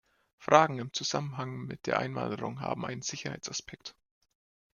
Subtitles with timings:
[0.39, 3.95] Fragen im Zusammenhang mit der Einwanderung haben einen Sicherheitsaspekt.